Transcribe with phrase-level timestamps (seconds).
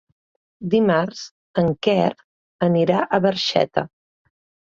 [0.73, 1.19] Dimarts
[1.63, 2.07] en Quer
[2.69, 3.87] anirà a Barxeta.